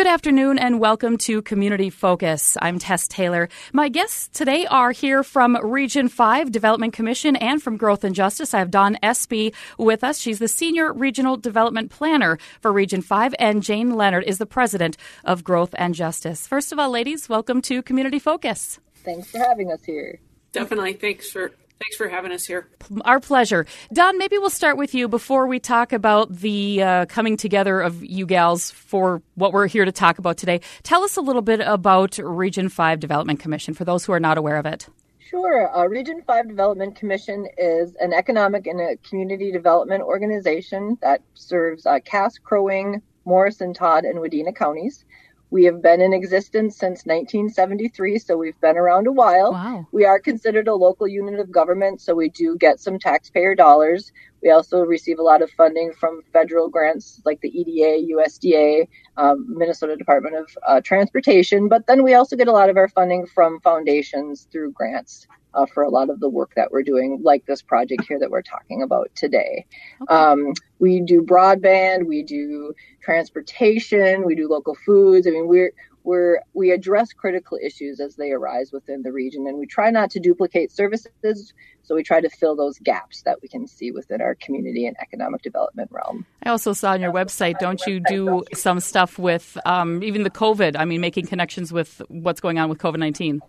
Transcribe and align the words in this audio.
Good 0.00 0.06
afternoon 0.06 0.58
and 0.58 0.80
welcome 0.80 1.18
to 1.18 1.42
Community 1.42 1.90
Focus. 1.90 2.56
I'm 2.62 2.78
Tess 2.78 3.06
Taylor. 3.06 3.50
My 3.74 3.90
guests 3.90 4.28
today 4.28 4.64
are 4.64 4.92
here 4.92 5.22
from 5.22 5.58
Region 5.62 6.08
5 6.08 6.50
Development 6.50 6.94
Commission 6.94 7.36
and 7.36 7.62
from 7.62 7.76
Growth 7.76 8.02
and 8.02 8.14
Justice. 8.14 8.54
I 8.54 8.60
have 8.60 8.70
Dawn 8.70 8.96
Espy 9.02 9.52
with 9.76 10.02
us. 10.02 10.18
She's 10.18 10.38
the 10.38 10.48
Senior 10.48 10.90
Regional 10.94 11.36
Development 11.36 11.90
Planner 11.90 12.38
for 12.62 12.72
Region 12.72 13.02
5, 13.02 13.34
and 13.38 13.62
Jane 13.62 13.90
Leonard 13.90 14.24
is 14.24 14.38
the 14.38 14.46
President 14.46 14.96
of 15.22 15.44
Growth 15.44 15.74
and 15.76 15.94
Justice. 15.94 16.46
First 16.46 16.72
of 16.72 16.78
all, 16.78 16.88
ladies, 16.88 17.28
welcome 17.28 17.60
to 17.60 17.82
Community 17.82 18.18
Focus. 18.18 18.80
Thanks 19.04 19.30
for 19.30 19.36
having 19.36 19.70
us 19.70 19.84
here. 19.84 20.18
Definitely. 20.52 20.94
Thanks 20.94 21.30
for 21.30 21.52
Thanks 21.80 21.96
for 21.96 22.08
having 22.08 22.30
us 22.30 22.44
here. 22.44 22.68
Our 23.06 23.20
pleasure. 23.20 23.64
Dawn, 23.90 24.18
maybe 24.18 24.36
we'll 24.36 24.50
start 24.50 24.76
with 24.76 24.94
you 24.94 25.08
before 25.08 25.46
we 25.46 25.58
talk 25.58 25.94
about 25.94 26.30
the 26.30 26.82
uh, 26.82 27.06
coming 27.06 27.38
together 27.38 27.80
of 27.80 28.04
you 28.04 28.26
gals 28.26 28.70
for 28.70 29.22
what 29.34 29.54
we're 29.54 29.66
here 29.66 29.86
to 29.86 29.92
talk 29.92 30.18
about 30.18 30.36
today. 30.36 30.60
Tell 30.82 31.02
us 31.02 31.16
a 31.16 31.22
little 31.22 31.40
bit 31.40 31.60
about 31.60 32.18
Region 32.18 32.68
5 32.68 33.00
Development 33.00 33.40
Commission 33.40 33.72
for 33.72 33.86
those 33.86 34.04
who 34.04 34.12
are 34.12 34.20
not 34.20 34.36
aware 34.36 34.58
of 34.58 34.66
it. 34.66 34.88
Sure. 35.20 35.74
Uh, 35.74 35.86
Region 35.86 36.20
5 36.26 36.48
Development 36.48 36.94
Commission 36.94 37.46
is 37.56 37.96
an 38.00 38.12
economic 38.12 38.66
and 38.66 38.78
a 38.78 38.96
community 38.98 39.50
development 39.50 40.02
organization 40.02 40.98
that 41.00 41.22
serves 41.32 41.86
uh, 41.86 41.98
Cass, 42.04 42.36
Crow 42.36 42.64
Wing, 42.64 43.00
Morrison, 43.24 43.72
Todd, 43.72 44.04
and 44.04 44.18
Wadena 44.18 44.54
counties. 44.54 45.06
We 45.50 45.64
have 45.64 45.82
been 45.82 46.00
in 46.00 46.12
existence 46.12 46.76
since 46.76 47.04
1973, 47.06 48.18
so 48.18 48.36
we've 48.36 48.60
been 48.60 48.76
around 48.76 49.08
a 49.08 49.12
while. 49.12 49.52
Wow. 49.52 49.86
We 49.90 50.04
are 50.04 50.20
considered 50.20 50.68
a 50.68 50.74
local 50.74 51.08
unit 51.08 51.40
of 51.40 51.50
government, 51.50 52.00
so 52.00 52.14
we 52.14 52.28
do 52.28 52.56
get 52.56 52.78
some 52.78 53.00
taxpayer 53.00 53.56
dollars. 53.56 54.12
We 54.42 54.50
also 54.50 54.80
receive 54.80 55.18
a 55.18 55.22
lot 55.22 55.42
of 55.42 55.50
funding 55.50 55.92
from 55.92 56.22
federal 56.32 56.68
grants 56.68 57.20
like 57.24 57.40
the 57.40 57.48
EDA, 57.48 58.12
USDA, 58.14 58.88
um, 59.16 59.46
Minnesota 59.48 59.96
Department 59.96 60.36
of 60.36 60.48
uh, 60.66 60.80
Transportation, 60.82 61.68
but 61.68 61.86
then 61.88 62.04
we 62.04 62.14
also 62.14 62.36
get 62.36 62.48
a 62.48 62.52
lot 62.52 62.70
of 62.70 62.76
our 62.76 62.88
funding 62.88 63.26
from 63.26 63.60
foundations 63.60 64.46
through 64.52 64.70
grants 64.72 65.26
uh, 65.54 65.66
for 65.66 65.82
a 65.82 65.90
lot 65.90 66.10
of 66.10 66.20
the 66.20 66.28
work 66.28 66.52
that 66.56 66.70
we're 66.70 66.82
doing, 66.82 67.20
like 67.22 67.46
this 67.46 67.62
project 67.62 68.04
here 68.06 68.18
that 68.18 68.30
we're 68.30 68.42
talking 68.42 68.82
about 68.82 69.10
today. 69.14 69.66
Okay. 70.02 70.14
Um, 70.14 70.52
we 70.78 71.00
do 71.00 71.22
broadband, 71.22 72.06
we 72.06 72.22
do 72.22 72.74
transportation, 73.00 74.24
we 74.24 74.34
do 74.34 74.48
local 74.48 74.74
foods. 74.74 75.26
I 75.26 75.30
mean, 75.30 75.48
we're 75.48 75.72
we're 76.02 76.40
we 76.54 76.70
address 76.70 77.12
critical 77.12 77.58
issues 77.62 78.00
as 78.00 78.16
they 78.16 78.30
arise 78.32 78.72
within 78.72 79.02
the 79.02 79.12
region, 79.12 79.46
and 79.46 79.58
we 79.58 79.66
try 79.66 79.90
not 79.90 80.10
to 80.12 80.20
duplicate 80.20 80.72
services. 80.72 81.52
So 81.82 81.94
we 81.94 82.02
try 82.02 82.20
to 82.20 82.30
fill 82.30 82.54
those 82.54 82.78
gaps 82.78 83.22
that 83.22 83.42
we 83.42 83.48
can 83.48 83.66
see 83.66 83.90
within 83.90 84.20
our 84.20 84.36
community 84.36 84.86
and 84.86 84.96
economic 85.00 85.42
development 85.42 85.90
realm. 85.90 86.24
I 86.42 86.50
also 86.50 86.72
saw 86.72 86.92
on 86.92 87.00
your 87.00 87.12
website, 87.12 87.58
don't 87.58 87.84
you 87.84 88.00
do 88.00 88.44
some 88.54 88.78
stuff 88.78 89.18
with 89.18 89.58
um, 89.66 90.02
even 90.02 90.22
the 90.22 90.30
COVID? 90.30 90.76
I 90.78 90.84
mean, 90.84 91.00
making 91.00 91.26
connections 91.26 91.72
with 91.72 92.00
what's 92.08 92.40
going 92.40 92.58
on 92.58 92.68
with 92.68 92.78
COVID 92.78 92.98
nineteen. 92.98 93.40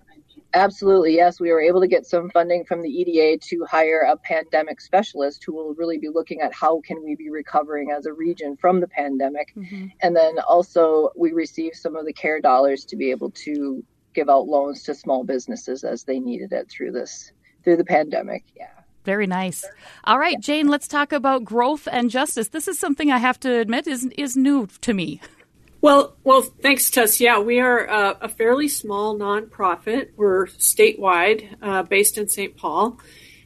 Absolutely, 0.54 1.16
yes. 1.16 1.40
We 1.40 1.52
were 1.52 1.62
able 1.62 1.80
to 1.82 1.88
get 1.88 2.06
some 2.06 2.30
funding 2.30 2.66
from 2.66 2.82
the 2.82 2.90
EDA 2.90 3.38
to 3.48 3.66
hire 3.66 4.02
a 4.02 4.18
pandemic 4.18 4.82
specialist 4.82 5.44
who 5.46 5.54
will 5.54 5.74
really 5.76 5.98
be 5.98 6.10
looking 6.10 6.42
at 6.42 6.54
how 6.54 6.82
can 6.82 7.04
we 7.04 7.16
be 7.16 7.30
recovering 7.30 7.92
as 7.92 8.06
a 8.06 8.14
region 8.14 8.58
from 8.58 8.82
the 8.82 8.88
pandemic. 8.88 9.54
Mm-hmm. 9.56 9.88
And 10.02 10.16
then 10.16 10.40
also 10.40 11.12
we 11.16 11.32
received 11.32 11.76
some 11.76 11.96
of 11.96 12.06
the 12.06 12.14
care 12.14 12.42
dollars 12.42 12.84
to 12.86 12.96
be 12.96 13.12
able 13.12 13.32
to 13.32 13.84
give 14.14 14.30
out 14.30 14.48
loans 14.48 14.84
to 14.84 14.94
small 14.94 15.24
businesses 15.24 15.84
as 15.84 16.04
they 16.04 16.20
needed 16.20 16.52
it 16.52 16.70
through 16.70 16.92
this 16.92 17.32
through 17.64 17.78
the 17.78 17.86
pandemic. 17.86 18.44
Yeah. 18.56 18.68
Very 19.04 19.28
nice. 19.28 19.66
All 20.04 20.20
right, 20.20 20.40
Jane, 20.40 20.68
let's 20.68 20.88
talk 20.88 21.12
about 21.12 21.44
growth 21.44 21.88
and 21.92 22.10
justice. 22.10 22.50
This 22.50 22.68
is 22.68 22.78
something 22.78 23.12
I 23.12 23.18
have 23.18 23.40
to 23.42 23.60
admit 23.60 23.88
is 23.88 24.06
is 24.18 24.36
new 24.36 24.68
to 24.82 24.94
me. 24.94 25.22
Well, 25.82 26.16
well, 26.24 26.42
thanks, 26.42 26.92
Tess. 26.92 27.20
Yeah, 27.20 27.40
we 27.40 27.60
are 27.60 27.90
uh, 27.90 28.14
a 28.22 28.30
fairly 28.30 28.68
small 28.68 29.18
nonprofit. 29.18 30.10
We're 30.16 30.46
statewide, 30.46 31.56
uh, 31.60 31.82
based 31.82 32.20
in 32.20 32.28
St. 32.28 32.56
Paul, 32.56 33.00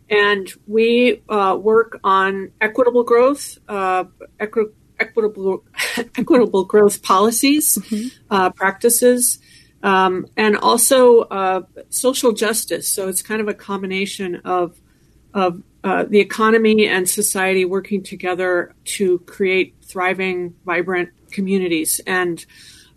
and 0.10 0.52
we 0.68 1.24
uh, 1.30 1.58
work 1.60 1.98
on 2.04 2.52
equitable 2.60 3.04
growth, 3.04 3.58
uh, 3.70 4.04
equi- 4.38 4.74
equitable 5.00 5.64
equitable 6.18 6.66
growth 6.66 7.02
policies, 7.02 7.78
mm-hmm. 7.78 8.08
Uh, 8.30 8.50
practices, 8.50 9.40
um, 9.82 10.28
and 10.36 10.58
also 10.58 11.22
uh, 11.22 11.62
social 11.90 12.34
justice. 12.34 12.90
So 12.90 13.08
it's 13.08 13.22
kind 13.22 13.40
of 13.40 13.48
a 13.48 13.54
combination 13.54 14.42
of 14.44 14.78
of 15.34 15.64
the 15.86 16.20
economy 16.20 16.88
and 16.88 17.08
society 17.08 17.64
working 17.64 18.02
together 18.02 18.74
to 18.84 19.20
create 19.20 19.76
thriving, 19.84 20.56
vibrant 20.66 21.10
communities. 21.32 22.02
And 22.08 22.44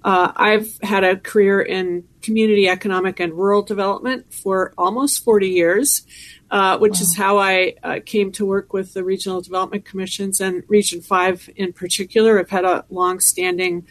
uh, 0.04 0.32
I've 0.36 0.78
had 0.82 1.04
a 1.04 1.16
career 1.16 1.60
in 1.60 2.04
community 2.22 2.68
economic 2.68 3.20
and 3.20 3.32
rural 3.34 3.62
development 3.62 4.32
for 4.32 4.72
almost 4.78 5.24
40 5.24 5.48
years, 5.48 6.06
uh, 6.50 6.78
which 6.78 6.94
wow. 6.94 7.02
is 7.02 7.16
how 7.16 7.38
I 7.38 7.74
uh, 7.82 7.98
came 8.04 8.32
to 8.32 8.46
work 8.46 8.72
with 8.72 8.94
the 8.94 9.04
regional 9.04 9.40
development 9.40 9.84
commissions 9.84 10.40
and 10.40 10.62
Region 10.68 11.02
5 11.02 11.50
in 11.56 11.72
particular. 11.72 12.38
I've 12.38 12.50
had 12.50 12.64
a 12.64 12.84
long 12.90 13.20
standing 13.20 13.86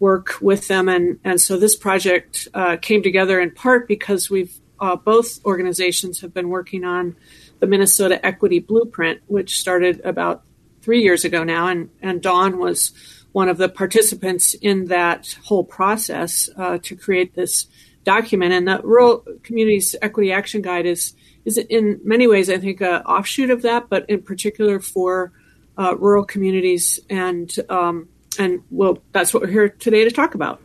work 0.00 0.34
with 0.40 0.68
them. 0.68 0.88
And, 0.88 1.18
and 1.24 1.40
so 1.40 1.56
this 1.56 1.76
project 1.76 2.48
uh, 2.52 2.76
came 2.76 3.02
together 3.02 3.40
in 3.40 3.52
part 3.52 3.88
because 3.88 4.28
we've 4.28 4.60
uh, 4.80 4.96
both 4.96 5.42
organizations 5.46 6.20
have 6.20 6.34
been 6.34 6.48
working 6.48 6.84
on 6.84 7.16
the 7.64 7.70
Minnesota 7.70 8.24
Equity 8.24 8.58
Blueprint, 8.58 9.22
which 9.26 9.58
started 9.58 9.98
about 10.04 10.42
three 10.82 11.00
years 11.00 11.24
ago 11.24 11.44
now. 11.44 11.68
And, 11.68 11.88
and 12.02 12.20
Dawn 12.20 12.58
was 12.58 12.92
one 13.32 13.48
of 13.48 13.56
the 13.56 13.70
participants 13.70 14.52
in 14.52 14.84
that 14.86 15.34
whole 15.44 15.64
process 15.64 16.50
uh, 16.58 16.76
to 16.82 16.94
create 16.94 17.34
this 17.34 17.66
document. 18.04 18.52
And 18.52 18.68
the 18.68 18.82
Rural 18.84 19.24
Communities 19.42 19.96
Equity 20.02 20.30
Action 20.30 20.60
Guide 20.60 20.84
is 20.84 21.14
is 21.46 21.56
in 21.56 22.00
many 22.04 22.26
ways, 22.26 22.50
I 22.50 22.58
think, 22.58 22.82
an 22.82 23.02
offshoot 23.02 23.50
of 23.50 23.62
that, 23.62 23.88
but 23.88 24.08
in 24.10 24.22
particular 24.22 24.78
for 24.80 25.32
uh, 25.78 25.96
rural 25.96 26.24
communities. 26.24 27.00
And 27.08 27.50
um, 27.70 28.08
and 28.38 28.62
well, 28.70 28.98
that's 29.12 29.32
what 29.32 29.42
we're 29.42 29.48
here 29.48 29.68
today 29.70 30.04
to 30.04 30.10
talk 30.10 30.34
about 30.34 30.60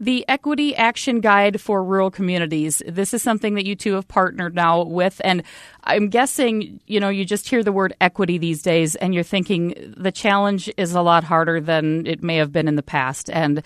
the 0.00 0.24
Equity 0.28 0.74
Action 0.74 1.20
Guide 1.20 1.60
for 1.60 1.82
Rural 1.82 2.10
Communities. 2.10 2.82
This 2.86 3.14
is 3.14 3.22
something 3.22 3.54
that 3.54 3.64
you 3.64 3.76
two 3.76 3.94
have 3.94 4.08
partnered 4.08 4.54
now 4.54 4.82
with. 4.84 5.20
And 5.24 5.42
I'm 5.84 6.08
guessing, 6.08 6.80
you 6.86 6.98
know, 6.98 7.08
you 7.08 7.24
just 7.24 7.48
hear 7.48 7.62
the 7.62 7.72
word 7.72 7.94
equity 8.00 8.38
these 8.38 8.62
days 8.62 8.96
and 8.96 9.14
you're 9.14 9.22
thinking 9.22 9.94
the 9.96 10.12
challenge 10.12 10.70
is 10.76 10.94
a 10.94 11.02
lot 11.02 11.24
harder 11.24 11.60
than 11.60 12.06
it 12.06 12.22
may 12.22 12.36
have 12.36 12.52
been 12.52 12.66
in 12.66 12.76
the 12.76 12.82
past. 12.82 13.30
And 13.30 13.62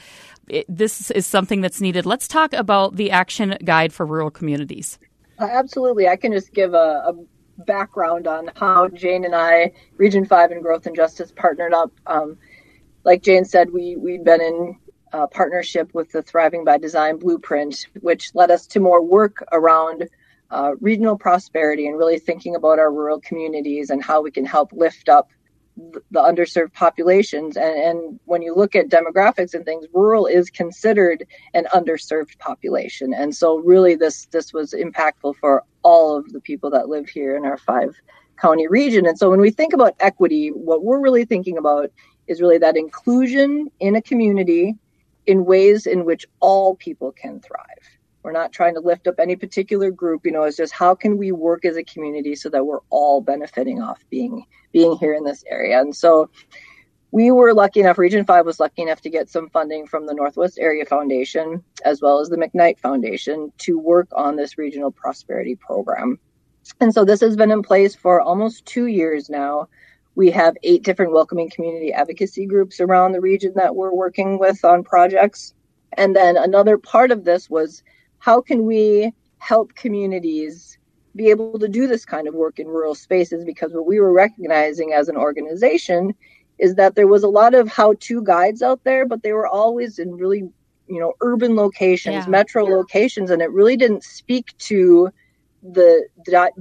it, 0.49 0.67
this 0.69 1.11
is 1.11 1.27
something 1.27 1.61
that's 1.61 1.81
needed. 1.81 2.05
Let's 2.06 2.28
talk 2.28 2.53
about 2.53 2.97
the 2.97 3.11
Action 3.11 3.56
Guide 3.65 3.93
for 3.93 4.05
Rural 4.05 4.31
Communities. 4.31 4.99
Uh, 5.38 5.49
absolutely. 5.50 6.09
I 6.09 6.17
can 6.17 6.33
just 6.33 6.53
give 6.53 6.75
a, 6.75 7.05
a 7.06 7.15
background 7.62 8.27
on 8.27 8.50
how 8.55 8.88
Jane 8.88 9.25
and 9.25 9.34
I, 9.34 9.72
Region 9.97 10.25
5 10.25 10.50
and 10.50 10.62
Growth 10.62 10.87
and 10.87 10.94
Justice, 10.94 11.33
partnered 11.33 11.72
up. 11.72 11.93
Um, 12.06 12.37
like 13.05 13.22
Jane 13.22 13.44
said, 13.44 13.71
we, 13.71 13.97
we'd 13.97 14.25
been 14.25 14.41
in 14.41 14.77
uh, 15.12 15.26
partnership 15.26 15.92
with 15.94 16.10
the 16.12 16.22
Thriving 16.22 16.64
by 16.64 16.78
Design 16.78 17.19
Blueprint, 17.19 17.86
which 18.00 18.34
led 18.34 18.50
us 18.50 18.66
to 18.69 18.80
more 18.80 19.02
work 19.02 19.44
around 19.52 20.08
uh, 20.50 20.72
regional 20.80 21.16
prosperity 21.16 21.86
and 21.86 21.98
really 21.98 22.19
thinking 22.19 22.54
about 22.54 22.78
our 22.78 22.92
rural 22.92 23.20
communities 23.20 23.91
and 23.91 24.02
how 24.02 24.22
we 24.22 24.30
can 24.30 24.44
help 24.44 24.72
lift 24.72 25.08
up 25.08 25.28
the 26.10 26.20
underserved 26.20 26.72
populations. 26.72 27.56
And, 27.56 27.78
and, 27.78 28.20
when 28.24 28.42
you 28.42 28.54
look 28.54 28.74
at 28.74 28.88
demographics 28.88 29.54
and 29.54 29.64
things, 29.64 29.86
rural 29.92 30.26
is 30.26 30.50
considered 30.50 31.25
an 31.54 31.66
underserved 31.72 32.36
population. 32.38 33.14
And 33.14 33.34
so, 33.34 33.58
really, 33.58 33.94
this 33.94 34.26
this 34.26 34.52
was 34.52 34.72
impactful 34.72 35.36
for 35.36 35.62
all 35.82 36.16
of 36.16 36.32
the 36.32 36.40
people 36.40 36.70
that 36.70 36.88
live 36.88 37.08
here 37.08 37.36
in 37.36 37.44
our 37.44 37.58
five 37.58 37.94
county 38.40 38.66
region. 38.66 39.06
And 39.06 39.19
so, 39.19 39.30
when 39.30 39.40
we 39.40 39.50
think 39.50 39.72
about 39.72 39.94
equity, 40.00 40.48
what 40.48 40.82
we're 40.82 41.00
really 41.00 41.25
thinking 41.25 41.58
about 41.58 41.90
is 42.26 42.40
really 42.40 42.58
that 42.58 42.76
inclusion 42.76 43.70
in 43.78 43.94
a 43.94 44.02
community 44.02 44.76
in 45.28 45.44
ways 45.44 45.87
in 45.87 46.06
which 46.06 46.27
all 46.41 46.75
people 46.75 47.12
can 47.12 47.38
thrive. 47.38 47.67
We're 48.23 48.32
not 48.32 48.50
trying 48.50 48.75
to 48.75 48.81
lift 48.81 49.06
up 49.06 49.20
any 49.20 49.37
particular 49.37 49.91
group, 49.91 50.25
you 50.25 50.32
know, 50.32 50.43
it's 50.43 50.56
just 50.56 50.73
how 50.73 50.94
can 50.94 51.19
we 51.19 51.32
work 51.32 51.64
as 51.67 51.76
a 51.76 51.85
community 51.85 52.35
so 52.35 52.49
that 52.49 52.64
we're 52.64 52.81
all 52.88 53.20
benefiting 53.20 53.81
off 53.81 54.02
being 54.11 54.44
being 54.73 54.97
here 54.97 55.14
in 55.14 55.25
this 55.25 55.44
area. 55.47 55.81
And 55.81 55.94
so 55.94 56.31
we 57.11 57.31
were 57.31 57.55
lucky 57.55 57.81
enough, 57.81 57.99
Region 57.99 58.25
5 58.25 58.47
was 58.47 58.58
lucky 58.58 58.82
enough 58.82 59.02
to 59.02 59.11
get 59.11 59.29
some 59.29 59.50
funding 59.50 59.87
from 59.87 60.06
the 60.06 60.14
Northwest 60.14 60.58
Area 60.58 60.85
Foundation 60.85 61.62
as 61.85 62.00
well 62.00 62.20
as 62.20 62.29
the 62.29 62.37
McKnight 62.37 62.79
Foundation 62.79 63.52
to 63.58 63.79
work 63.79 64.08
on 64.17 64.37
this 64.37 64.58
regional 64.58 64.91
prosperity 64.91 65.56
program. 65.56 66.19
And 66.81 66.93
so 66.93 67.05
this 67.05 67.20
has 67.20 67.37
been 67.37 67.50
in 67.50 67.62
place 67.62 67.94
for 67.94 68.20
almost 68.20 68.64
two 68.64 68.87
years 68.87 69.29
now. 69.29 69.69
We 70.19 70.32
have 70.32 70.56
eight 70.65 70.82
different 70.82 71.12
welcoming 71.12 71.49
community 71.49 71.93
advocacy 71.93 72.44
groups 72.44 72.81
around 72.81 73.12
the 73.12 73.20
region 73.20 73.53
that 73.55 73.76
we're 73.76 73.94
working 73.94 74.41
with 74.41 74.65
on 74.65 74.82
projects. 74.82 75.55
And 75.97 76.17
then 76.17 76.37
another 76.37 76.76
part 76.76 77.12
of 77.12 77.23
this 77.23 77.49
was 77.49 77.85
how 78.19 78.41
can 78.41 78.67
we 78.67 79.12
help 79.38 79.76
communities 79.76 80.76
be 81.15 81.31
able 81.31 81.56
to 81.61 81.69
do 81.69 81.87
this 81.87 82.05
kind 82.05 82.26
of 82.26 82.35
work 82.35 82.59
in 82.59 82.67
rural 82.67 82.97
spaces? 82.97 83.44
Because 83.44 83.73
what 83.73 83.87
we 83.87 84.00
were 84.00 84.12
recognizing 84.12 84.93
as 84.93 85.09
an 85.09 85.17
organization 85.17 86.12
is 86.59 86.75
that 86.75 86.97
there 86.97 87.06
was 87.06 87.23
a 87.23 87.29
lot 87.29 87.55
of 87.55 87.69
how-to 87.69 88.21
guides 88.25 88.61
out 88.61 88.82
there, 88.82 89.06
but 89.06 89.23
they 89.23 89.32
were 89.32 89.47
always 89.47 90.00
in 90.00 90.17
really, 90.17 90.50
you 90.88 90.99
know, 90.99 91.12
urban 91.21 91.55
locations, 91.55 92.25
yeah. 92.25 92.26
metro 92.26 92.64
locations, 92.64 93.31
and 93.31 93.41
it 93.41 93.53
really 93.53 93.76
didn't 93.76 94.03
speak 94.03 94.47
to 94.59 95.12
the 95.62 96.09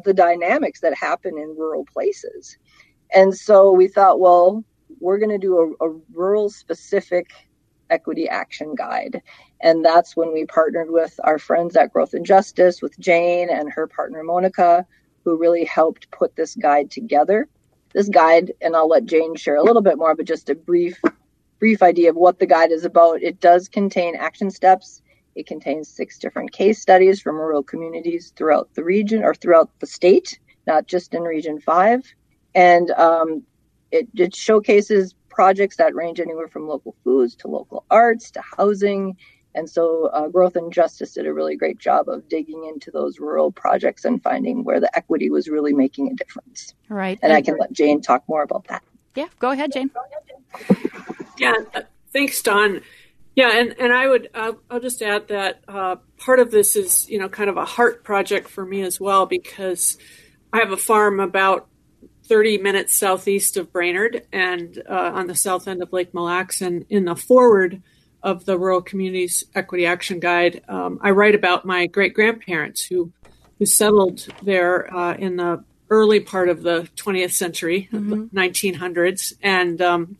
the 0.05 0.13
dynamics 0.13 0.79
that 0.81 0.93
happen 0.93 1.39
in 1.39 1.55
rural 1.57 1.85
places. 1.85 2.59
And 3.13 3.35
so 3.35 3.71
we 3.71 3.87
thought, 3.87 4.19
well, 4.19 4.63
we're 4.99 5.17
going 5.17 5.29
to 5.31 5.37
do 5.37 5.75
a, 5.79 5.87
a 5.87 5.95
rural 6.13 6.49
specific 6.49 7.31
equity 7.89 8.27
action 8.27 8.75
guide. 8.75 9.21
And 9.61 9.83
that's 9.83 10.15
when 10.15 10.33
we 10.33 10.45
partnered 10.45 10.91
with 10.91 11.19
our 11.23 11.39
friends 11.39 11.75
at 11.75 11.93
Growth 11.93 12.13
and 12.13 12.25
Justice, 12.25 12.81
with 12.81 12.99
Jane 12.99 13.49
and 13.49 13.71
her 13.71 13.87
partner 13.87 14.23
Monica, 14.23 14.85
who 15.23 15.37
really 15.37 15.65
helped 15.65 16.11
put 16.11 16.35
this 16.35 16.55
guide 16.55 16.91
together. 16.91 17.47
This 17.93 18.09
guide, 18.09 18.51
and 18.61 18.75
I'll 18.75 18.89
let 18.89 19.05
Jane 19.05 19.35
share 19.35 19.55
a 19.55 19.63
little 19.63 19.81
bit 19.81 19.97
more, 19.97 20.15
but 20.15 20.25
just 20.25 20.49
a 20.49 20.55
brief 20.55 21.01
brief 21.59 21.81
idea 21.81 22.09
of 22.09 22.15
what 22.15 22.39
the 22.39 22.45
guide 22.45 22.71
is 22.71 22.85
about. 22.85 23.23
It 23.23 23.39
does 23.39 23.67
contain 23.67 24.15
action 24.15 24.51
steps. 24.51 25.01
It 25.35 25.47
contains 25.47 25.87
six 25.87 26.19
different 26.19 26.51
case 26.51 26.81
studies 26.81 27.21
from 27.21 27.35
rural 27.35 27.63
communities 27.63 28.31
throughout 28.35 28.73
the 28.73 28.83
region 28.83 29.23
or 29.23 29.33
throughout 29.33 29.69
the 29.79 29.87
state, 29.87 30.39
not 30.65 30.87
just 30.87 31.13
in 31.13 31.23
Region 31.23 31.59
5. 31.59 32.03
And 32.57 32.89
um, 32.91 33.43
it, 33.91 34.07
it 34.15 34.35
showcases 34.35 35.13
projects 35.29 35.77
that 35.77 35.93
range 35.93 36.19
anywhere 36.19 36.47
from 36.47 36.67
local 36.67 36.95
foods 37.03 37.35
to 37.35 37.47
local 37.47 37.85
arts 37.91 38.31
to 38.31 38.41
housing. 38.57 39.15
And 39.53 39.69
so, 39.69 40.07
uh, 40.07 40.27
Growth 40.27 40.55
and 40.55 40.73
Justice 40.73 41.13
did 41.13 41.27
a 41.27 41.33
really 41.33 41.55
great 41.55 41.77
job 41.77 42.09
of 42.09 42.27
digging 42.27 42.65
into 42.65 42.89
those 42.89 43.19
rural 43.19 43.51
projects 43.51 44.05
and 44.05 44.21
finding 44.21 44.63
where 44.63 44.79
the 44.79 44.95
equity 44.97 45.29
was 45.29 45.47
really 45.47 45.73
making 45.73 46.11
a 46.11 46.15
difference. 46.15 46.73
Right. 46.89 47.19
And, 47.21 47.31
and 47.31 47.37
I 47.37 47.41
can 47.41 47.57
let 47.59 47.71
Jane 47.71 48.01
talk 48.01 48.23
more 48.27 48.41
about 48.41 48.67
that. 48.69 48.83
Yeah, 49.15 49.27
go 49.37 49.51
ahead, 49.51 49.71
Jane. 49.71 49.91
Yeah, 51.37 51.53
uh, 51.75 51.81
thanks, 52.11 52.41
Dawn. 52.41 52.81
Yeah, 53.35 53.51
and, 53.59 53.75
and 53.79 53.93
I 53.93 54.07
would 54.07 54.29
uh, 54.33 54.53
I'll 54.69 54.79
just 54.79 55.03
add 55.03 55.27
that 55.27 55.61
uh, 55.67 55.97
part 56.17 56.39
of 56.39 56.49
this 56.49 56.75
is 56.75 57.07
you 57.07 57.19
know 57.19 57.29
kind 57.29 57.51
of 57.51 57.57
a 57.57 57.65
heart 57.65 58.03
project 58.03 58.49
for 58.49 58.65
me 58.65 58.81
as 58.81 58.99
well 58.99 59.27
because 59.27 59.97
I 60.51 60.57
have 60.57 60.71
a 60.71 60.77
farm 60.77 61.19
about 61.19 61.67
30 62.27 62.57
minutes 62.59 62.95
southeast 62.95 63.57
of 63.57 63.71
Brainerd 63.71 64.23
and 64.31 64.81
uh, 64.89 65.11
on 65.13 65.27
the 65.27 65.35
south 65.35 65.67
end 65.67 65.81
of 65.81 65.93
Lake 65.93 66.13
Mille 66.13 66.25
Lacs. 66.25 66.61
And 66.61 66.85
in 66.89 67.05
the 67.05 67.15
foreword 67.15 67.81
of 68.21 68.45
the 68.45 68.57
Rural 68.57 68.81
Communities 68.81 69.45
Equity 69.55 69.85
Action 69.85 70.19
Guide, 70.19 70.63
um, 70.67 70.99
I 71.01 71.11
write 71.11 71.35
about 71.35 71.65
my 71.65 71.87
great 71.87 72.13
grandparents 72.13 72.83
who 72.83 73.11
who 73.59 73.65
settled 73.65 74.27
there 74.43 74.93
uh, 74.95 75.15
in 75.15 75.37
the 75.37 75.63
early 75.89 76.19
part 76.19 76.49
of 76.49 76.61
the 76.61 76.87
20th 76.95 77.31
century, 77.31 77.89
mm-hmm. 77.91 78.25
1900s, 78.37 79.33
and 79.41 79.81
um, 79.81 80.17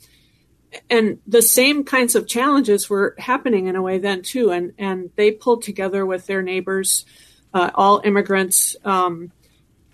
and 0.89 1.19
the 1.27 1.41
same 1.41 1.83
kinds 1.83 2.15
of 2.15 2.27
challenges 2.27 2.89
were 2.89 3.15
happening 3.17 3.67
in 3.67 3.75
a 3.75 3.81
way 3.81 3.97
then 3.97 4.21
too. 4.21 4.51
And 4.51 4.73
and 4.77 5.11
they 5.15 5.31
pulled 5.31 5.63
together 5.63 6.05
with 6.05 6.25
their 6.25 6.41
neighbors, 6.41 7.05
uh, 7.53 7.71
all 7.75 8.01
immigrants. 8.03 8.75
Um, 8.83 9.31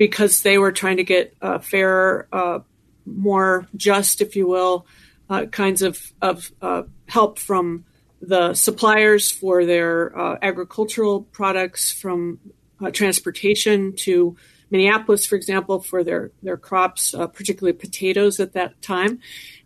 because 0.03 0.41
they 0.41 0.57
were 0.57 0.73
trying 0.73 0.97
to 0.97 1.03
get 1.05 1.33
uh, 1.41 1.59
fairer, 1.59 2.27
uh, 2.33 2.59
more 3.05 3.65
just, 3.77 4.19
if 4.19 4.35
you 4.35 4.45
will, 4.45 4.85
uh, 5.29 5.45
kinds 5.45 5.81
of, 5.81 6.11
of 6.21 6.51
uh, 6.61 6.83
help 7.07 7.39
from 7.39 7.85
the 8.21 8.53
suppliers 8.53 9.31
for 9.31 9.65
their 9.65 10.13
uh, 10.19 10.37
agricultural 10.41 11.21
products, 11.21 11.93
from 11.93 12.37
uh, 12.81 12.91
transportation 12.91 13.93
to 13.95 14.35
Minneapolis, 14.69 15.25
for 15.25 15.37
example, 15.37 15.79
for 15.79 16.03
their 16.03 16.31
their 16.41 16.57
crops, 16.57 17.15
particularly 17.33 17.71
potatoes 17.71 18.41
at 18.41 18.53
that 18.53 18.81
time, 18.81 19.19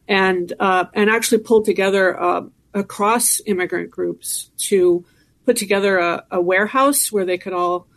and 0.08 0.54
and 0.60 1.10
actually 1.10 1.40
pulled 1.40 1.66
together 1.66 2.06
across 2.76 3.42
immigrant 3.48 3.90
groups 3.90 4.52
to 4.70 5.04
put 5.46 5.58
together 5.58 5.98
a, 5.98 6.26
a 6.30 6.42
warehouse 6.42 7.12
where 7.12 7.26
they 7.26 7.40
could 7.40 7.54
all 7.54 7.88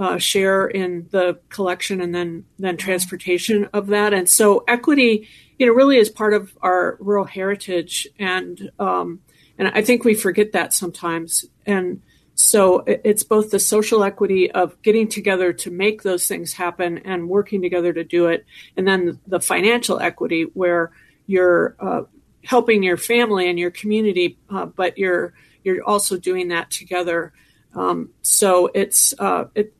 uh, 0.00 0.16
share 0.16 0.66
in 0.66 1.06
the 1.10 1.38
collection 1.50 2.00
and 2.00 2.14
then 2.14 2.44
then 2.58 2.76
transportation 2.78 3.68
of 3.74 3.88
that. 3.88 4.14
And 4.14 4.26
so 4.26 4.64
equity, 4.66 5.28
you 5.58 5.66
know, 5.66 5.74
really 5.74 5.98
is 5.98 6.08
part 6.08 6.32
of 6.32 6.56
our 6.62 6.96
rural 7.00 7.26
heritage, 7.26 8.08
and 8.18 8.70
um, 8.78 9.20
and 9.58 9.68
I 9.68 9.82
think 9.82 10.04
we 10.04 10.14
forget 10.14 10.52
that 10.52 10.72
sometimes. 10.72 11.44
And 11.66 12.00
so 12.34 12.82
it's 12.86 13.22
both 13.22 13.50
the 13.50 13.58
social 13.58 14.02
equity 14.02 14.50
of 14.50 14.80
getting 14.80 15.06
together 15.06 15.52
to 15.52 15.70
make 15.70 16.02
those 16.02 16.26
things 16.26 16.54
happen 16.54 16.96
and 17.04 17.28
working 17.28 17.60
together 17.60 17.92
to 17.92 18.02
do 18.02 18.28
it, 18.28 18.46
and 18.78 18.88
then 18.88 19.20
the 19.26 19.40
financial 19.40 20.00
equity 20.00 20.44
where 20.54 20.92
you're 21.26 21.76
uh, 21.78 22.02
helping 22.42 22.82
your 22.82 22.96
family 22.96 23.50
and 23.50 23.58
your 23.58 23.70
community, 23.70 24.38
uh, 24.48 24.64
but 24.64 24.96
you're 24.96 25.34
you're 25.62 25.84
also 25.84 26.16
doing 26.16 26.48
that 26.48 26.70
together. 26.70 27.34
Um, 27.74 28.08
so 28.22 28.70
it's 28.74 29.12
uh, 29.18 29.44
it, 29.54 29.74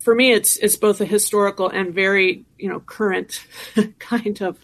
for 0.00 0.14
me, 0.14 0.32
it's 0.32 0.56
it's 0.56 0.76
both 0.76 1.00
a 1.00 1.04
historical 1.04 1.68
and 1.68 1.94
very 1.94 2.44
you 2.58 2.68
know 2.68 2.80
current 2.80 3.44
kind 3.98 4.40
of 4.40 4.58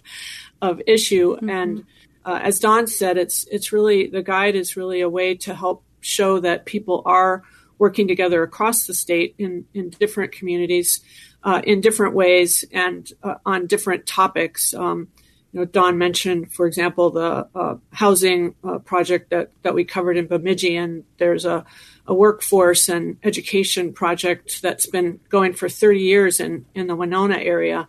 of 0.61 0.83
issue. 0.87 1.37
Mm-hmm. 1.37 1.51
And 1.51 1.85
uh, 2.25 2.41
as 2.43 2.59
Dawn 2.59 2.87
said, 2.87 3.19
it's 3.19 3.47
it's 3.51 3.73
really 3.73 4.09
the 4.09 4.23
guide 4.23 4.57
is 4.57 4.77
really 4.77 5.01
a 5.01 5.09
way 5.09 5.35
to 5.37 5.55
help 5.55 5.85
show 6.01 6.41
that 6.41 6.65
people 6.65 7.03
are 7.05 7.43
working 7.79 8.09
together 8.09 8.43
across 8.43 8.87
the 8.87 8.95
state 8.95 9.35
in 9.39 9.67
in 9.75 9.91
different 9.91 10.33
communities, 10.33 11.01
uh, 11.45 11.61
in 11.65 11.81
different 11.81 12.15
ways, 12.15 12.65
and 12.73 13.13
uh, 13.23 13.35
on 13.45 13.67
different 13.67 14.07
topics. 14.07 14.75
Um, 14.75 15.09
you 15.53 15.61
know, 15.61 15.67
Dawn 15.67 15.97
mentioned, 15.97 16.53
for 16.53 16.67
example, 16.67 17.11
the 17.11 17.49
uh, 17.55 17.77
housing 17.93 18.55
uh, 18.65 18.79
project 18.79 19.31
that 19.31 19.51
that 19.63 19.75
we 19.75 19.85
covered 19.85 20.17
in 20.17 20.27
Bemidji, 20.27 20.77
and 20.77 21.05
there's 21.19 21.45
a 21.45 21.65
a 22.09 22.15
workforce 22.15 22.89
and 22.89 23.17
education 23.23 23.93
project 23.93 24.63
that's 24.63 24.87
been 24.87 25.21
going 25.29 25.53
for 25.53 25.69
30 25.69 26.01
years 26.01 26.41
in, 26.41 26.67
in 26.75 26.87
the 26.87 26.97
Winona 26.97 27.39
area. 27.39 27.89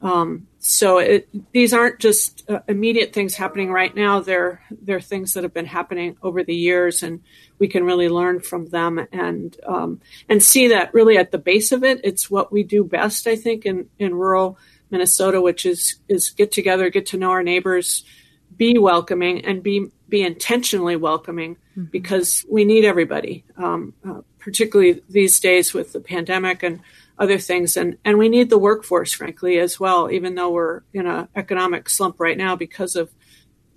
Um, 0.00 0.46
so 0.60 0.98
it, 0.98 1.28
these 1.52 1.72
aren't 1.72 1.98
just 1.98 2.48
uh, 2.48 2.60
immediate 2.68 3.12
things 3.12 3.34
happening 3.34 3.70
right 3.70 3.94
now. 3.94 4.20
They're 4.20 4.62
they're 4.70 5.00
things 5.00 5.34
that 5.34 5.42
have 5.42 5.54
been 5.54 5.66
happening 5.66 6.16
over 6.22 6.44
the 6.44 6.54
years, 6.54 7.02
and 7.02 7.20
we 7.58 7.68
can 7.68 7.84
really 7.84 8.08
learn 8.08 8.40
from 8.40 8.68
them 8.68 9.04
and 9.12 9.56
um, 9.66 10.00
and 10.28 10.42
see 10.42 10.68
that 10.68 10.94
really 10.94 11.18
at 11.18 11.32
the 11.32 11.38
base 11.38 11.72
of 11.72 11.82
it, 11.82 12.00
it's 12.04 12.30
what 12.30 12.52
we 12.52 12.62
do 12.62 12.84
best. 12.84 13.26
I 13.26 13.34
think 13.34 13.66
in 13.66 13.88
in 13.98 14.14
rural 14.14 14.58
Minnesota, 14.90 15.40
which 15.40 15.66
is 15.66 15.96
is 16.08 16.30
get 16.30 16.52
together, 16.52 16.90
get 16.90 17.06
to 17.06 17.18
know 17.18 17.30
our 17.30 17.42
neighbors, 17.42 18.04
be 18.56 18.78
welcoming, 18.78 19.44
and 19.44 19.62
be 19.62 19.88
be 20.08 20.22
intentionally 20.22 20.96
welcoming 20.96 21.56
mm-hmm. 21.76 21.84
because 21.84 22.44
we 22.50 22.64
need 22.64 22.84
everybody, 22.84 23.44
um, 23.56 23.94
uh, 24.08 24.20
particularly 24.38 25.02
these 25.08 25.38
days 25.40 25.74
with 25.74 25.92
the 25.92 26.00
pandemic 26.00 26.62
and 26.62 26.80
other 27.18 27.38
things. 27.38 27.76
And, 27.76 27.98
and 28.04 28.18
we 28.18 28.28
need 28.28 28.48
the 28.48 28.58
workforce, 28.58 29.12
frankly, 29.12 29.58
as 29.58 29.78
well, 29.78 30.10
even 30.10 30.34
though 30.34 30.50
we're 30.50 30.82
in 30.92 31.06
an 31.06 31.28
economic 31.34 31.88
slump 31.88 32.20
right 32.20 32.36
now 32.36 32.56
because 32.56 32.96
of 32.96 33.10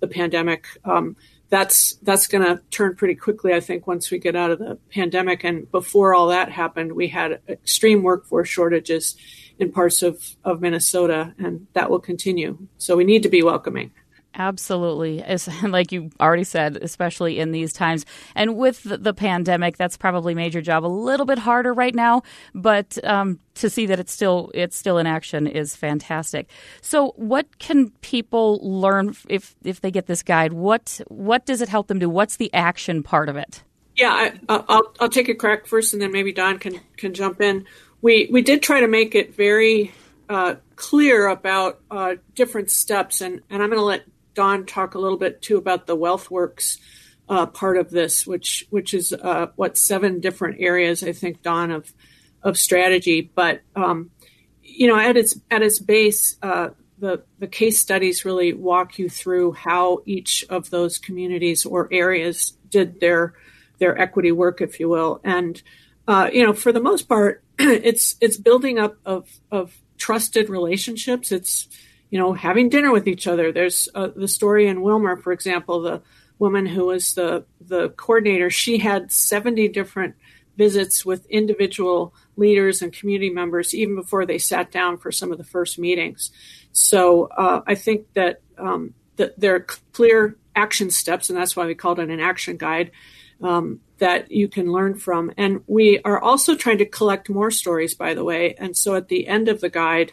the 0.00 0.08
pandemic. 0.08 0.66
Um, 0.84 1.16
that's 1.48 1.96
that's 1.96 2.28
going 2.28 2.42
to 2.42 2.62
turn 2.70 2.96
pretty 2.96 3.14
quickly, 3.14 3.52
I 3.52 3.60
think, 3.60 3.86
once 3.86 4.10
we 4.10 4.18
get 4.18 4.34
out 4.34 4.50
of 4.50 4.58
the 4.58 4.78
pandemic. 4.90 5.44
And 5.44 5.70
before 5.70 6.14
all 6.14 6.28
that 6.28 6.50
happened, 6.50 6.92
we 6.92 7.08
had 7.08 7.40
extreme 7.46 8.02
workforce 8.02 8.48
shortages 8.48 9.16
in 9.58 9.70
parts 9.70 10.02
of, 10.02 10.34
of 10.44 10.62
Minnesota, 10.62 11.34
and 11.38 11.66
that 11.74 11.90
will 11.90 12.00
continue. 12.00 12.56
So 12.78 12.96
we 12.96 13.04
need 13.04 13.22
to 13.24 13.28
be 13.28 13.42
welcoming. 13.42 13.90
Absolutely. 14.34 15.22
As, 15.22 15.48
like 15.62 15.92
you 15.92 16.10
already 16.20 16.44
said, 16.44 16.78
especially 16.80 17.38
in 17.38 17.52
these 17.52 17.72
times. 17.72 18.06
And 18.34 18.56
with 18.56 18.82
the, 18.82 19.12
pandemic, 19.12 19.76
that's 19.76 19.96
probably 19.96 20.34
made 20.34 20.54
your 20.54 20.62
job 20.62 20.84
a 20.84 20.88
little 20.88 21.26
bit 21.26 21.38
harder 21.38 21.72
right 21.72 21.94
now. 21.94 22.22
But 22.54 22.98
um, 23.04 23.38
to 23.56 23.68
see 23.68 23.86
that 23.86 24.00
it's 24.00 24.10
still 24.10 24.50
it's 24.54 24.76
still 24.76 24.96
in 24.98 25.06
action 25.06 25.46
is 25.46 25.76
fantastic. 25.76 26.48
So, 26.80 27.12
what 27.16 27.58
can 27.58 27.90
people 28.00 28.58
learn 28.62 29.14
if 29.28 29.54
if 29.62 29.82
they 29.82 29.90
get 29.90 30.06
this 30.06 30.22
guide? 30.22 30.54
What 30.54 31.00
what 31.08 31.44
does 31.44 31.60
it 31.60 31.68
help 31.68 31.88
them 31.88 31.98
do? 31.98 32.08
What's 32.08 32.36
the 32.36 32.52
action 32.54 33.02
part 33.02 33.28
of 33.28 33.36
it? 33.36 33.62
Yeah, 33.94 34.32
I, 34.48 34.54
will 34.56 34.94
I'll 34.98 35.08
take 35.10 35.28
a 35.28 35.34
crack 35.34 35.66
first, 35.66 35.92
and 35.92 36.00
then 36.00 36.10
maybe 36.10 36.32
Dawn 36.32 36.58
can 36.58 36.80
can 36.96 37.12
jump 37.12 37.42
in. 37.42 37.66
We 38.00 38.28
we 38.32 38.40
did 38.40 38.62
try 38.62 38.80
to 38.80 38.88
make 38.88 39.14
it 39.14 39.34
very 39.34 39.92
uh, 40.28 40.54
clear 40.76 41.26
about 41.28 41.80
uh, 41.90 42.14
different 42.34 42.70
steps, 42.70 43.20
and, 43.20 43.42
and 43.50 43.62
I'm 43.62 43.68
going 43.68 43.80
to 43.80 43.84
let 43.84 44.04
Dawn 44.34 44.66
talk 44.66 44.94
a 44.94 44.98
little 44.98 45.18
bit 45.18 45.42
too 45.42 45.56
about 45.56 45.86
the 45.86 45.96
WealthWorks 45.96 46.78
uh, 47.28 47.46
part 47.46 47.76
of 47.76 47.90
this, 47.90 48.26
which 48.26 48.66
which 48.70 48.94
is 48.94 49.12
uh, 49.12 49.48
what 49.56 49.78
seven 49.78 50.20
different 50.20 50.60
areas 50.60 51.02
I 51.02 51.12
think 51.12 51.42
Dawn 51.42 51.70
of 51.70 51.92
of 52.42 52.58
strategy. 52.58 53.30
But 53.34 53.62
um, 53.76 54.10
you 54.62 54.88
know, 54.88 54.98
at 54.98 55.16
its 55.16 55.38
at 55.50 55.62
its 55.62 55.78
base, 55.78 56.36
uh, 56.42 56.70
the 56.98 57.22
the 57.38 57.46
case 57.46 57.78
studies 57.78 58.24
really 58.24 58.52
walk 58.52 58.98
you 58.98 59.08
through 59.08 59.52
how 59.52 60.02
each 60.06 60.44
of 60.48 60.70
those 60.70 60.98
communities 60.98 61.64
or 61.64 61.88
areas 61.92 62.52
did 62.68 63.00
their 63.00 63.34
their 63.78 63.98
equity 63.98 64.32
work, 64.32 64.60
if 64.60 64.78
you 64.78 64.88
will, 64.88 65.20
and 65.24 65.62
uh, 66.06 66.28
you 66.32 66.44
know, 66.44 66.52
for 66.52 66.72
the 66.72 66.80
most 66.80 67.08
part, 67.08 67.42
it's 67.58 68.16
it's 68.20 68.36
building 68.36 68.78
up 68.78 68.96
of 69.04 69.28
of 69.50 69.76
trusted 69.96 70.48
relationships. 70.48 71.30
It's 71.30 71.68
you 72.12 72.18
know, 72.18 72.34
having 72.34 72.68
dinner 72.68 72.92
with 72.92 73.08
each 73.08 73.26
other. 73.26 73.52
There's 73.52 73.88
uh, 73.94 74.08
the 74.14 74.28
story 74.28 74.68
in 74.68 74.82
Willmar, 74.82 75.20
for 75.22 75.32
example, 75.32 75.80
the 75.80 76.02
woman 76.38 76.66
who 76.66 76.84
was 76.86 77.14
the 77.14 77.46
the 77.58 77.88
coordinator. 77.88 78.50
She 78.50 78.76
had 78.76 79.10
70 79.10 79.68
different 79.68 80.14
visits 80.58 81.06
with 81.06 81.24
individual 81.30 82.14
leaders 82.36 82.82
and 82.82 82.92
community 82.92 83.30
members 83.30 83.74
even 83.74 83.96
before 83.96 84.26
they 84.26 84.36
sat 84.36 84.70
down 84.70 84.98
for 84.98 85.10
some 85.10 85.32
of 85.32 85.38
the 85.38 85.44
first 85.44 85.78
meetings. 85.78 86.30
So 86.72 87.28
uh, 87.28 87.62
I 87.66 87.76
think 87.76 88.12
that 88.12 88.42
um, 88.58 88.92
that 89.16 89.40
there 89.40 89.54
are 89.54 89.66
clear 89.94 90.36
action 90.54 90.90
steps, 90.90 91.30
and 91.30 91.38
that's 91.38 91.56
why 91.56 91.64
we 91.64 91.74
called 91.74 91.98
it 91.98 92.10
an 92.10 92.20
action 92.20 92.58
guide 92.58 92.90
um, 93.42 93.80
that 94.00 94.30
you 94.30 94.48
can 94.48 94.70
learn 94.70 94.96
from. 94.96 95.32
And 95.38 95.62
we 95.66 96.00
are 96.04 96.20
also 96.20 96.56
trying 96.56 96.78
to 96.78 96.84
collect 96.84 97.30
more 97.30 97.50
stories, 97.50 97.94
by 97.94 98.12
the 98.12 98.22
way. 98.22 98.54
And 98.58 98.76
so 98.76 98.96
at 98.96 99.08
the 99.08 99.26
end 99.26 99.48
of 99.48 99.62
the 99.62 99.70
guide, 99.70 100.12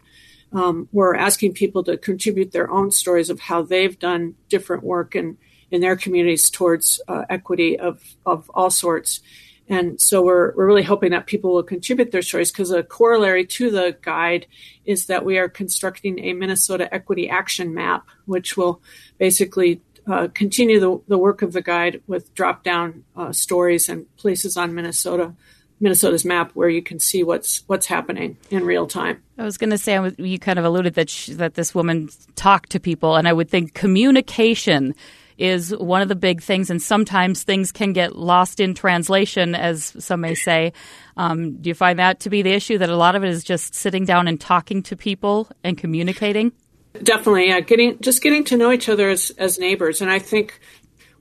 um, 0.51 0.87
we're 0.91 1.15
asking 1.15 1.53
people 1.53 1.83
to 1.83 1.97
contribute 1.97 2.51
their 2.51 2.69
own 2.69 2.91
stories 2.91 3.29
of 3.29 3.39
how 3.39 3.61
they've 3.61 3.97
done 3.97 4.35
different 4.49 4.83
work 4.83 5.15
in, 5.15 5.37
in 5.71 5.81
their 5.81 5.95
communities 5.95 6.49
towards 6.49 6.99
uh, 7.07 7.25
equity 7.29 7.77
of, 7.79 8.01
of 8.25 8.49
all 8.53 8.69
sorts. 8.69 9.21
And 9.67 10.01
so 10.01 10.23
we're, 10.23 10.55
we're 10.55 10.65
really 10.65 10.83
hoping 10.83 11.11
that 11.11 11.27
people 11.27 11.53
will 11.53 11.63
contribute 11.63 12.11
their 12.11 12.23
stories 12.23 12.51
because 12.51 12.71
a 12.71 12.81
corollary 12.81 13.45
to 13.45 13.69
the 13.69 13.95
guide 14.01 14.47
is 14.83 15.05
that 15.05 15.23
we 15.23 15.37
are 15.37 15.47
constructing 15.47 16.17
a 16.19 16.33
Minnesota 16.33 16.91
equity 16.91 17.29
action 17.29 17.75
map, 17.75 18.07
which 18.25 18.57
will 18.57 18.81
basically 19.19 19.81
uh, 20.07 20.27
continue 20.33 20.79
the, 20.79 20.99
the 21.07 21.19
work 21.19 21.43
of 21.43 21.53
the 21.53 21.61
guide 21.61 22.01
with 22.07 22.33
drop 22.33 22.63
down 22.63 23.03
uh, 23.15 23.31
stories 23.31 23.87
and 23.87 24.07
places 24.17 24.57
on 24.57 24.73
Minnesota 24.73 25.35
Minnesota's 25.79 26.25
map 26.25 26.51
where 26.53 26.69
you 26.69 26.81
can 26.81 26.99
see 26.99 27.23
what's 27.23 27.63
what's 27.67 27.85
happening 27.85 28.37
in 28.49 28.65
real 28.65 28.87
time. 28.87 29.21
I 29.37 29.43
was 29.43 29.57
going 29.57 29.69
to 29.69 29.77
say 29.77 29.97
you 30.17 30.39
kind 30.39 30.59
of 30.59 30.65
alluded 30.65 30.95
that 30.95 31.09
she, 31.09 31.33
that 31.33 31.53
this 31.53 31.73
woman 31.73 32.09
talked 32.35 32.71
to 32.71 32.79
people, 32.79 33.15
and 33.15 33.27
I 33.27 33.33
would 33.33 33.49
think 33.49 33.73
communication 33.73 34.93
is 35.37 35.73
one 35.73 36.01
of 36.01 36.09
the 36.09 36.15
big 36.15 36.41
things, 36.41 36.69
and 36.69 36.81
sometimes 36.81 37.43
things 37.43 37.71
can 37.71 37.93
get 37.93 38.17
lost 38.17 38.59
in 38.59 38.73
translation, 38.73 39.55
as 39.55 39.95
some 39.97 40.21
may 40.21 40.35
say. 40.35 40.73
Um, 41.15 41.61
do 41.61 41.69
you 41.69 41.73
find 41.73 41.97
that 41.97 42.19
to 42.21 42.29
be 42.29 42.41
the 42.41 42.51
issue? 42.51 42.77
That 42.77 42.89
a 42.89 42.97
lot 42.97 43.15
of 43.15 43.23
it 43.23 43.29
is 43.29 43.43
just 43.43 43.73
sitting 43.73 44.03
down 44.03 44.27
and 44.27 44.39
talking 44.39 44.83
to 44.83 44.97
people 44.97 45.47
and 45.63 45.77
communicating. 45.77 46.51
Definitely, 47.01 47.47
yeah. 47.47 47.61
Getting 47.61 47.99
just 48.01 48.21
getting 48.21 48.43
to 48.45 48.57
know 48.57 48.71
each 48.71 48.89
other 48.89 49.09
as 49.09 49.29
as 49.37 49.59
neighbors, 49.59 50.01
and 50.01 50.11
I 50.11 50.19
think 50.19 50.59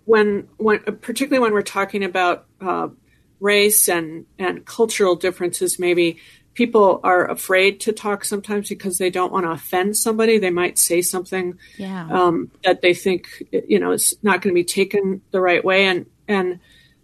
when 0.05 0.49
when 0.57 0.81
particularly 0.81 1.39
when 1.39 1.53
we're 1.53 1.63
talking 1.63 2.03
about 2.03 2.47
uh, 2.61 2.89
race 3.41 3.89
and 3.89 4.27
and 4.39 4.65
cultural 4.65 5.17
differences, 5.17 5.79
maybe 5.79 6.19
people 6.55 7.01
are 7.05 7.31
afraid 7.31 7.79
to 7.79 7.93
talk 7.93 8.25
sometimes 8.25 8.69
because 8.69 8.99
they 8.99 9.11
don't 9.11 9.33
want 9.33 9.47
to 9.47 9.51
offend 9.51 9.97
somebody. 9.97 10.39
They 10.39 10.51
might 10.51 10.77
say 10.77 11.03
something 11.03 11.57
yeah. 11.77 12.09
um, 12.11 12.51
that 12.65 12.83
they 12.83 12.95
think 12.95 13.45
you 13.53 13.79
know 13.79 13.93
is 13.93 14.15
not 14.23 14.43
going 14.43 14.53
to 14.53 14.61
be 14.61 14.65
taken 14.65 15.23
the 15.31 15.41
right 15.41 15.65
way, 15.65 15.87
and 15.87 16.07
and 16.27 16.59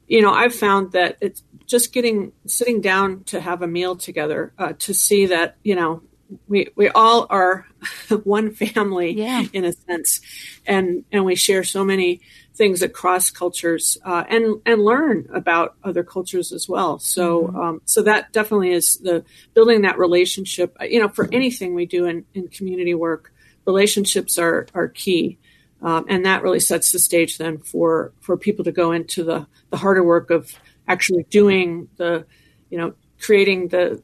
you 0.08 0.22
know 0.22 0.32
I've 0.32 0.54
found 0.54 0.92
that 0.92 1.18
it's 1.20 1.42
just 1.66 1.92
getting 1.92 2.32
sitting 2.46 2.80
down 2.80 3.24
to 3.24 3.40
have 3.40 3.62
a 3.62 3.68
meal 3.68 3.94
together 3.96 4.52
uh, 4.58 4.72
to 4.80 4.92
see 4.92 5.26
that 5.26 5.56
you 5.62 5.76
know 5.76 6.02
we 6.48 6.68
we 6.76 6.88
all 6.88 7.26
are 7.30 7.66
one 8.24 8.52
family 8.54 9.12
yeah. 9.12 9.44
in 9.52 9.64
a 9.64 9.72
sense, 9.72 10.20
and 10.66 11.04
and 11.12 11.24
we 11.24 11.34
share 11.34 11.64
so 11.64 11.84
many 11.84 12.20
things 12.54 12.82
across 12.82 13.30
cultures 13.30 13.98
uh, 14.04 14.24
and 14.28 14.60
and 14.64 14.84
learn 14.84 15.28
about 15.32 15.74
other 15.82 16.04
cultures 16.04 16.52
as 16.52 16.68
well. 16.68 16.98
So 16.98 17.42
mm-hmm. 17.42 17.56
um, 17.56 17.82
so 17.84 18.02
that 18.02 18.32
definitely 18.32 18.72
is 18.72 18.98
the 18.98 19.24
building 19.54 19.82
that 19.82 19.98
relationship. 19.98 20.76
You 20.80 21.00
know, 21.00 21.08
for 21.08 21.28
anything 21.32 21.74
we 21.74 21.86
do 21.86 22.06
in, 22.06 22.24
in 22.34 22.48
community 22.48 22.94
work, 22.94 23.32
relationships 23.66 24.38
are 24.38 24.66
are 24.74 24.88
key, 24.88 25.38
um, 25.82 26.06
and 26.08 26.24
that 26.26 26.42
really 26.42 26.60
sets 26.60 26.92
the 26.92 26.98
stage 26.98 27.38
then 27.38 27.58
for 27.58 28.12
for 28.20 28.36
people 28.36 28.64
to 28.64 28.72
go 28.72 28.92
into 28.92 29.24
the 29.24 29.46
the 29.70 29.76
harder 29.76 30.04
work 30.04 30.30
of 30.30 30.52
actually 30.86 31.24
doing 31.24 31.88
the 31.96 32.26
you 32.70 32.78
know 32.78 32.94
creating 33.20 33.68
the 33.68 34.02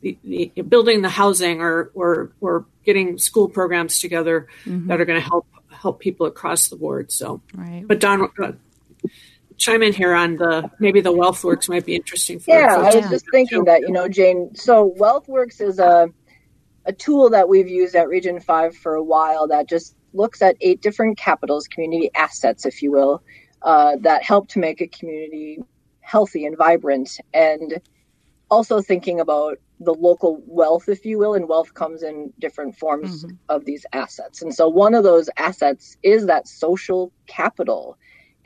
the, 0.00 0.18
the, 0.24 0.62
building 0.62 1.02
the 1.02 1.08
housing 1.08 1.60
or, 1.60 1.90
or, 1.94 2.32
or 2.40 2.66
getting 2.84 3.18
school 3.18 3.48
programs 3.48 3.98
together 3.98 4.48
mm-hmm. 4.64 4.88
that 4.88 5.00
are 5.00 5.04
going 5.04 5.20
to 5.20 5.26
help 5.26 5.46
help 5.68 6.00
people 6.00 6.26
across 6.26 6.68
the 6.68 6.76
board. 6.76 7.10
So, 7.10 7.40
right. 7.54 7.84
but 7.86 8.00
Dawn, 8.00 8.28
uh, 8.42 8.52
chime 9.56 9.82
in 9.82 9.92
here 9.92 10.14
on 10.14 10.36
the 10.36 10.70
maybe 10.78 11.00
the 11.00 11.12
WealthWorks 11.12 11.68
might 11.68 11.86
be 11.86 11.94
interesting 11.94 12.38
for. 12.38 12.50
Yeah, 12.50 12.76
I 12.76 12.96
was 12.96 13.10
just 13.10 13.26
thinking 13.30 13.64
that 13.64 13.82
you 13.82 13.92
know, 13.92 14.08
Jane. 14.08 14.54
So 14.54 14.94
WealthWorks 14.98 15.60
is 15.60 15.78
a 15.78 16.08
a 16.86 16.92
tool 16.92 17.30
that 17.30 17.48
we've 17.48 17.68
used 17.68 17.94
at 17.94 18.08
Region 18.08 18.40
Five 18.40 18.76
for 18.76 18.94
a 18.94 19.02
while 19.02 19.46
that 19.48 19.68
just 19.68 19.94
looks 20.12 20.42
at 20.42 20.56
eight 20.60 20.80
different 20.80 21.18
capitals, 21.18 21.68
community 21.68 22.10
assets, 22.14 22.66
if 22.66 22.82
you 22.82 22.90
will, 22.90 23.22
uh, 23.62 23.96
that 24.00 24.24
help 24.24 24.48
to 24.48 24.58
make 24.58 24.80
a 24.80 24.88
community 24.88 25.60
healthy 26.00 26.44
and 26.44 26.56
vibrant, 26.56 27.18
and 27.32 27.80
also 28.50 28.80
thinking 28.80 29.20
about 29.20 29.58
the 29.80 29.94
local 29.94 30.42
wealth, 30.46 30.88
if 30.88 31.06
you 31.06 31.18
will, 31.18 31.34
and 31.34 31.48
wealth 31.48 31.74
comes 31.74 32.02
in 32.02 32.32
different 32.38 32.76
forms 32.76 33.24
mm-hmm. 33.24 33.36
of 33.48 33.64
these 33.64 33.86
assets. 33.92 34.42
And 34.42 34.54
so 34.54 34.68
one 34.68 34.94
of 34.94 35.04
those 35.04 35.30
assets 35.36 35.96
is 36.02 36.26
that 36.26 36.46
social 36.46 37.12
capital 37.26 37.96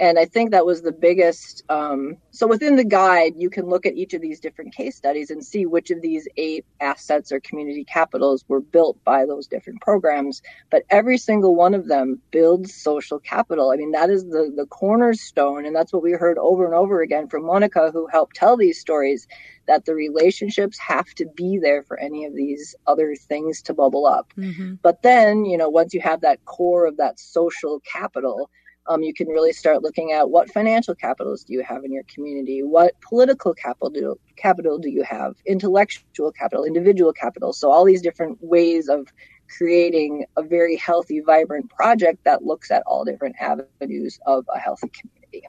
and 0.00 0.18
I 0.18 0.24
think 0.24 0.50
that 0.50 0.66
was 0.66 0.82
the 0.82 0.92
biggest. 0.92 1.62
Um, 1.68 2.16
so 2.30 2.48
within 2.48 2.74
the 2.76 2.84
guide, 2.84 3.34
you 3.36 3.48
can 3.48 3.66
look 3.66 3.86
at 3.86 3.94
each 3.94 4.12
of 4.12 4.20
these 4.20 4.40
different 4.40 4.74
case 4.74 4.96
studies 4.96 5.30
and 5.30 5.44
see 5.44 5.66
which 5.66 5.90
of 5.90 6.02
these 6.02 6.26
eight 6.36 6.64
assets 6.80 7.30
or 7.30 7.38
community 7.40 7.84
capitals 7.84 8.44
were 8.48 8.60
built 8.60 9.02
by 9.04 9.24
those 9.24 9.46
different 9.46 9.80
programs. 9.82 10.42
But 10.70 10.82
every 10.90 11.16
single 11.16 11.54
one 11.54 11.74
of 11.74 11.86
them 11.86 12.20
builds 12.32 12.74
social 12.74 13.20
capital. 13.20 13.70
I 13.70 13.76
mean, 13.76 13.92
that 13.92 14.10
is 14.10 14.24
the 14.24 14.52
the 14.54 14.66
cornerstone, 14.66 15.64
and 15.64 15.76
that's 15.76 15.92
what 15.92 16.02
we 16.02 16.12
heard 16.12 16.38
over 16.38 16.64
and 16.64 16.74
over 16.74 17.00
again 17.00 17.28
from 17.28 17.46
Monica, 17.46 17.90
who 17.92 18.08
helped 18.08 18.36
tell 18.36 18.56
these 18.56 18.80
stories. 18.80 19.26
That 19.66 19.86
the 19.86 19.94
relationships 19.94 20.78
have 20.78 21.14
to 21.14 21.24
be 21.24 21.58
there 21.58 21.82
for 21.84 21.98
any 21.98 22.26
of 22.26 22.34
these 22.34 22.74
other 22.86 23.16
things 23.16 23.62
to 23.62 23.72
bubble 23.72 24.04
up. 24.04 24.30
Mm-hmm. 24.36 24.74
But 24.82 25.00
then, 25.00 25.46
you 25.46 25.56
know, 25.56 25.70
once 25.70 25.94
you 25.94 26.02
have 26.02 26.20
that 26.20 26.44
core 26.44 26.86
of 26.86 26.98
that 26.98 27.18
social 27.18 27.80
capital 27.80 28.50
um, 28.86 29.02
you 29.02 29.14
can 29.14 29.28
really 29.28 29.52
start 29.52 29.82
looking 29.82 30.12
at 30.12 30.30
what 30.30 30.50
financial 30.50 30.94
capitals 30.94 31.44
do 31.44 31.52
you 31.52 31.62
have 31.62 31.84
in 31.84 31.92
your 31.92 32.02
community? 32.04 32.62
What 32.62 33.00
political 33.00 33.54
capital 33.54 33.90
do, 33.90 34.16
capital 34.36 34.78
do 34.78 34.90
you 34.90 35.02
have? 35.02 35.34
Intellectual 35.46 36.32
capital 36.32 36.64
individual 36.64 37.12
capital. 37.12 37.52
So 37.52 37.70
all 37.70 37.84
these 37.84 38.02
different 38.02 38.38
ways 38.42 38.88
of 38.88 39.08
creating 39.56 40.26
a 40.36 40.42
very 40.42 40.76
healthy 40.76 41.20
vibrant 41.20 41.70
project 41.70 42.24
that 42.24 42.44
looks 42.44 42.70
at 42.70 42.82
all 42.86 43.04
different 43.04 43.36
avenues 43.40 44.18
of 44.26 44.44
a 44.54 44.58
healthy 44.58 44.90
community. 44.90 45.46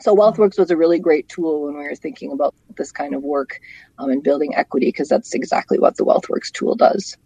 So 0.00 0.14
wealthworks 0.14 0.58
was 0.58 0.70
a 0.70 0.76
really 0.76 1.00
great 1.00 1.28
tool 1.28 1.64
when 1.64 1.76
we 1.76 1.82
were 1.82 1.96
thinking 1.96 2.30
about 2.30 2.54
this 2.76 2.92
kind 2.92 3.14
of 3.14 3.22
work 3.22 3.60
um, 3.98 4.10
and 4.10 4.22
building 4.22 4.54
equity 4.54 4.86
because 4.86 5.08
that's 5.08 5.34
exactly 5.34 5.78
what 5.78 5.96
the 5.96 6.04
wealthworks 6.04 6.52
tool 6.52 6.76
does 6.76 7.16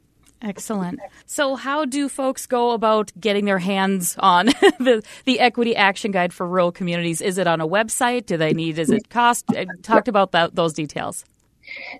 Excellent. 0.42 0.98
So, 1.24 1.54
how 1.54 1.84
do 1.84 2.08
folks 2.08 2.46
go 2.46 2.72
about 2.72 3.12
getting 3.18 3.44
their 3.44 3.60
hands 3.60 4.16
on 4.18 4.46
the, 4.46 5.04
the 5.24 5.38
Equity 5.38 5.76
Action 5.76 6.10
Guide 6.10 6.32
for 6.32 6.48
Rural 6.48 6.72
Communities? 6.72 7.20
Is 7.20 7.38
it 7.38 7.46
on 7.46 7.60
a 7.60 7.68
website? 7.68 8.26
Do 8.26 8.36
they 8.36 8.52
need? 8.52 8.80
Is 8.80 8.90
it 8.90 9.08
cost? 9.08 9.44
Uh, 9.54 9.66
talked 9.82 10.08
about 10.08 10.32
that, 10.32 10.56
those 10.56 10.72
details. 10.72 11.24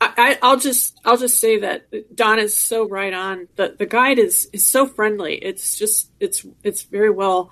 I, 0.00 0.38
will 0.42 0.58
just 0.58 1.00
I'll 1.06 1.16
just 1.16 1.40
say 1.40 1.60
that 1.60 2.14
Dawn 2.14 2.38
is 2.38 2.56
so 2.56 2.86
right 2.86 3.14
on. 3.14 3.48
The 3.56 3.74
the 3.78 3.86
guide 3.86 4.18
is 4.18 4.48
is 4.52 4.66
so 4.66 4.86
friendly. 4.86 5.36
It's 5.36 5.78
just 5.78 6.10
it's 6.20 6.44
it's 6.62 6.82
very 6.82 7.10
well 7.10 7.50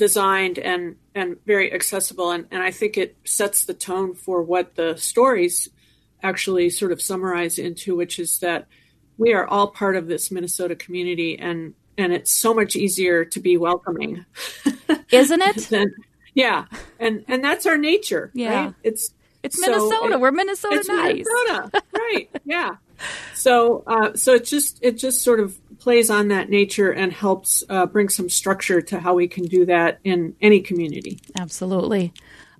designed 0.00 0.58
and 0.58 0.96
and 1.14 1.36
very 1.44 1.70
accessible 1.74 2.30
and, 2.30 2.46
and 2.50 2.62
I 2.62 2.70
think 2.70 2.96
it 2.96 3.18
sets 3.24 3.66
the 3.66 3.74
tone 3.74 4.14
for 4.14 4.42
what 4.42 4.74
the 4.74 4.96
stories 4.96 5.68
actually 6.22 6.70
sort 6.70 6.90
of 6.90 7.02
summarize 7.02 7.58
into, 7.58 7.94
which 7.94 8.18
is 8.18 8.38
that 8.38 8.66
we 9.18 9.34
are 9.34 9.46
all 9.46 9.68
part 9.68 9.96
of 9.96 10.06
this 10.08 10.30
Minnesota 10.30 10.74
community 10.74 11.38
and 11.38 11.74
and 11.98 12.14
it's 12.14 12.30
so 12.30 12.54
much 12.54 12.76
easier 12.76 13.26
to 13.26 13.40
be 13.40 13.58
welcoming. 13.58 14.24
Isn't 15.12 15.42
it? 15.42 15.56
than, 15.68 15.92
yeah. 16.32 16.64
And 16.98 17.26
and 17.28 17.44
that's 17.44 17.66
our 17.66 17.76
nature. 17.76 18.30
Yeah. 18.32 18.64
Right? 18.64 18.74
It's 18.82 19.12
it's 19.42 19.60
Minnesota. 19.60 20.14
It, 20.14 20.20
We're 20.20 20.30
Minnesota 20.30 20.76
it's 20.76 20.88
nice. 20.88 21.26
Minnesota. 21.26 21.82
right. 21.92 22.30
Yeah. 22.44 22.76
So 23.32 23.82
uh, 23.86 24.12
so 24.14 24.34
it 24.34 24.44
just 24.44 24.78
it 24.82 24.98
just 24.98 25.22
sort 25.22 25.40
of 25.40 25.58
plays 25.80 26.10
on 26.10 26.28
that 26.28 26.50
nature 26.50 26.90
and 26.90 27.12
helps 27.12 27.64
uh, 27.68 27.86
bring 27.86 28.08
some 28.08 28.28
structure 28.28 28.80
to 28.80 29.00
how 29.00 29.14
we 29.14 29.26
can 29.26 29.44
do 29.44 29.64
that 29.66 29.98
in 30.04 30.36
any 30.40 30.60
community. 30.60 31.18
Absolutely. 31.38 32.12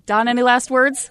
Dawn, 0.05 0.27
any 0.27 0.43
last 0.43 0.69
words? 0.69 1.09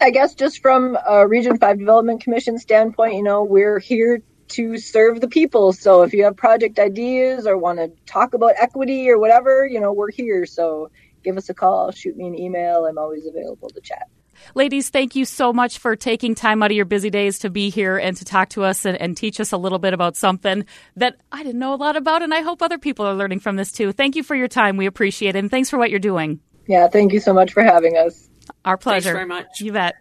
I 0.00 0.10
guess 0.10 0.34
just 0.34 0.62
from 0.62 0.96
a 1.08 1.26
Region 1.26 1.58
5 1.58 1.78
Development 1.78 2.22
Commission 2.22 2.58
standpoint, 2.58 3.14
you 3.14 3.22
know, 3.22 3.42
we're 3.42 3.80
here 3.80 4.22
to 4.48 4.78
serve 4.78 5.20
the 5.20 5.28
people. 5.28 5.72
So 5.72 6.02
if 6.02 6.12
you 6.12 6.24
have 6.24 6.36
project 6.36 6.78
ideas 6.78 7.46
or 7.46 7.56
want 7.56 7.78
to 7.78 7.90
talk 8.06 8.34
about 8.34 8.52
equity 8.56 9.10
or 9.10 9.18
whatever, 9.18 9.66
you 9.66 9.80
know, 9.80 9.92
we're 9.92 10.10
here. 10.12 10.46
So 10.46 10.90
give 11.24 11.36
us 11.36 11.48
a 11.48 11.54
call, 11.54 11.90
shoot 11.90 12.16
me 12.16 12.28
an 12.28 12.38
email. 12.38 12.86
I'm 12.86 12.98
always 12.98 13.26
available 13.26 13.70
to 13.70 13.80
chat. 13.80 14.08
Ladies, 14.54 14.90
thank 14.90 15.14
you 15.14 15.24
so 15.24 15.52
much 15.52 15.78
for 15.78 15.96
taking 15.96 16.34
time 16.34 16.62
out 16.62 16.70
of 16.70 16.76
your 16.76 16.84
busy 16.84 17.10
days 17.10 17.38
to 17.40 17.50
be 17.50 17.70
here 17.70 17.96
and 17.96 18.16
to 18.16 18.24
talk 18.24 18.50
to 18.50 18.64
us 18.64 18.84
and, 18.84 18.96
and, 19.00 19.16
teach 19.16 19.40
us 19.40 19.52
a 19.52 19.56
little 19.56 19.78
bit 19.78 19.94
about 19.94 20.16
something 20.16 20.64
that 20.96 21.16
I 21.32 21.42
didn't 21.42 21.58
know 21.58 21.74
a 21.74 21.76
lot 21.76 21.96
about, 21.96 22.22
and 22.22 22.32
I 22.32 22.42
hope 22.42 22.62
other 22.62 22.78
people 22.78 23.04
are 23.06 23.14
learning 23.14 23.40
from 23.40 23.56
this 23.56 23.72
too. 23.72 23.92
Thank 23.92 24.16
you 24.16 24.22
for 24.22 24.36
your 24.36 24.48
time. 24.48 24.76
We 24.76 24.86
appreciate 24.86 25.34
it, 25.34 25.38
and 25.38 25.50
thanks 25.50 25.70
for 25.70 25.78
what 25.78 25.90
you're 25.90 25.98
doing. 25.98 26.40
Yeah, 26.66 26.88
thank 26.88 27.12
you 27.12 27.20
so 27.20 27.32
much 27.32 27.52
for 27.52 27.62
having 27.62 27.96
us. 27.96 28.28
Our 28.64 28.76
pleasure. 28.76 29.14
Thanks 29.14 29.14
very 29.14 29.26
much. 29.26 29.60
You 29.60 29.72
bet. 29.72 29.96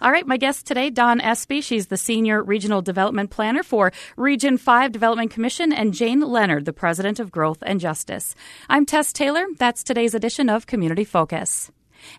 All 0.00 0.10
right, 0.10 0.26
my 0.26 0.36
guest 0.36 0.66
today, 0.66 0.90
Dawn 0.90 1.20
Espy. 1.20 1.60
She's 1.60 1.88
the 1.88 1.96
Senior 1.96 2.42
Regional 2.42 2.82
Development 2.82 3.30
Planner 3.30 3.62
for 3.62 3.92
Region 4.16 4.58
5 4.58 4.92
Development 4.92 5.30
Commission, 5.30 5.72
and 5.72 5.94
Jane 5.94 6.20
Leonard, 6.20 6.64
the 6.64 6.72
President 6.72 7.20
of 7.20 7.30
Growth 7.30 7.58
and 7.62 7.80
Justice. 7.80 8.34
I'm 8.68 8.86
Tess 8.86 9.12
Taylor. 9.12 9.44
That's 9.58 9.82
today's 9.82 10.14
edition 10.14 10.48
of 10.48 10.66
Community 10.66 11.04
Focus. 11.04 11.70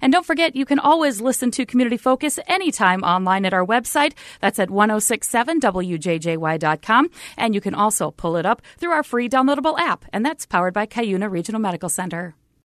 And 0.01 0.13
don't 0.13 0.25
forget, 0.25 0.55
you 0.55 0.65
can 0.65 0.79
always 0.79 1.21
listen 1.21 1.51
to 1.51 1.65
Community 1.65 1.97
Focus 1.97 2.39
anytime 2.47 3.03
online 3.03 3.45
at 3.45 3.53
our 3.53 3.65
website. 3.65 4.13
That's 4.41 4.59
at 4.59 4.69
1067wjjy.com. 4.69 7.09
And 7.37 7.55
you 7.55 7.61
can 7.61 7.75
also 7.75 8.11
pull 8.11 8.35
it 8.37 8.45
up 8.45 8.61
through 8.77 8.91
our 8.91 9.03
free 9.03 9.29
downloadable 9.29 9.79
app, 9.79 10.05
and 10.13 10.25
that's 10.25 10.45
powered 10.45 10.73
by 10.73 10.85
Cuyuna 10.85 11.29
Regional 11.29 11.61
Medical 11.61 11.89
Center. 11.89 12.35